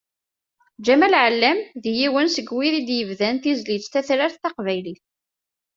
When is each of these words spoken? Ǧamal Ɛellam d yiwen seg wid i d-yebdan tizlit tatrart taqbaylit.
Ǧamal 0.85 1.13
Ɛellam 1.25 1.59
d 1.83 1.85
yiwen 1.97 2.27
seg 2.35 2.47
wid 2.55 2.73
i 2.79 2.81
d-yebdan 2.87 3.35
tizlit 3.37 3.85
tatrart 3.93 4.35
taqbaylit. 4.43 5.03